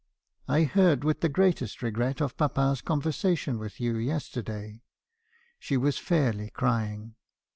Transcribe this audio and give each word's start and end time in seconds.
I 0.47 0.63
heard 0.63 1.03
with 1.03 1.21
the 1.21 1.29
greatest 1.29 1.83
regret 1.83 2.21
of 2.23 2.35
papa's 2.35 2.81
conversation 2.81 3.59
with 3.59 3.79
you 3.79 3.97
yesterday.' 3.97 4.81
She 5.59 5.77
was 5.77 5.99
fairly 5.99 6.49
crying. 6.49 7.13